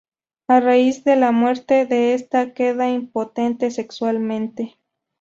A 0.47 0.59
raíz 0.59 1.03
de 1.03 1.15
la 1.15 1.31
muerte 1.31 1.85
de 1.85 2.15
esta, 2.15 2.55
queda 2.55 2.89
impotente 2.89 3.69
sexualmente. 3.69 4.79